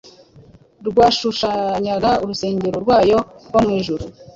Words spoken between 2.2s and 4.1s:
urusengero rwayo rwo mu ijuru,